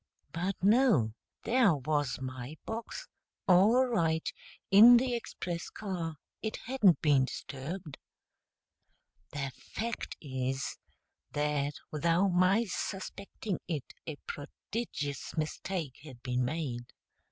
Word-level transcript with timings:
But 0.31 0.55
no 0.63 1.13
there 1.43 1.75
was 1.75 2.19
my 2.19 2.57
box, 2.65 3.07
all 3.47 3.85
right, 3.85 4.27
in 4.71 4.97
the 4.97 5.13
express 5.13 5.69
car; 5.69 6.15
it 6.41 6.57
hadn't 6.65 7.01
been 7.03 7.25
disturbed. 7.25 7.99
[The 9.31 9.51
fact 9.55 10.17
is 10.19 10.79
that 11.33 11.73
without 11.91 12.29
my 12.29 12.65
suspecting 12.65 13.59
it 13.67 13.93
a 14.07 14.15
prodigious 14.25 15.37
mistake 15.37 15.97
had 16.01 16.23
been 16.23 16.43
made. 16.45 16.85